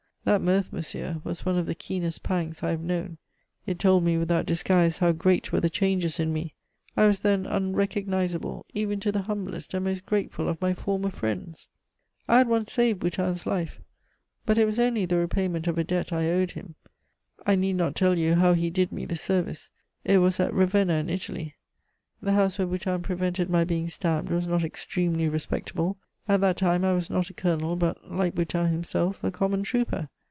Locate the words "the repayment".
15.07-15.65